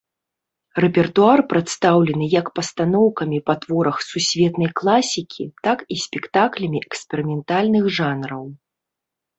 [0.83, 8.43] Рэпертуар прадстаўлены як пастаноўкамі па творах сусветнай класікі, так і спектаклямі эксперыментальных жанраў.